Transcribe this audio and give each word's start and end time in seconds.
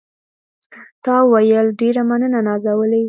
تا 1.03 1.15
وویل: 1.31 1.67
ډېره 1.79 2.01
مننه 2.09 2.39
نازولې. 2.47 2.99